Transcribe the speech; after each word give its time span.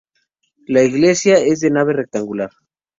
La 0.65 0.81
iglesia 0.81 1.37
es 1.37 1.59
de 1.59 1.69
nave 1.69 1.93
rectangular. 1.93 2.49